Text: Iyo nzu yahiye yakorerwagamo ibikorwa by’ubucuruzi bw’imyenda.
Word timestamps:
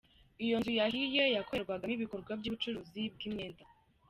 Iyo 0.43 0.55
nzu 0.59 0.71
yahiye 0.79 1.23
yakorerwagamo 1.35 1.93
ibikorwa 1.97 2.31
by’ubucuruzi 2.39 3.01
bw’imyenda. 3.13 3.63